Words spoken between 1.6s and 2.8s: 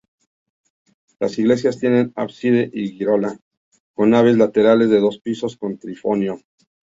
tienen ábside